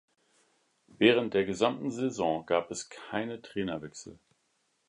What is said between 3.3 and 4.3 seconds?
Trainerwechsel.